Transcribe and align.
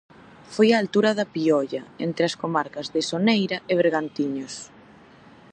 Foi 0.53 0.67
a 0.71 0.79
altura 0.83 1.09
da 1.19 1.29
Piolla, 1.35 1.83
entre 2.07 2.23
as 2.29 2.37
comarcas 2.41 2.87
de 2.93 3.01
Soneira 3.09 3.57
e 3.71 3.73
Bergantiños. 3.79 4.53